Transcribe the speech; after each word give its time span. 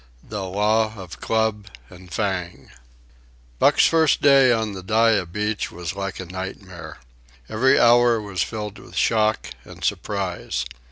The 0.27 0.43
Law 0.43 0.95
of 0.97 1.19
Club 1.21 1.67
and 1.87 2.11
Fang 2.11 2.71
Buck's 3.59 3.85
first 3.85 4.19
day 4.19 4.51
on 4.51 4.71
the 4.73 4.81
Dyea 4.81 5.27
beach 5.31 5.71
was 5.71 5.95
like 5.95 6.19
a 6.19 6.25
nightmare. 6.25 6.97
Every 7.47 7.79
hour 7.79 8.19
was 8.19 8.41
filled 8.41 8.79
with 8.79 8.95
shock 8.95 9.49
and 9.63 9.83
surprise. 9.83 10.65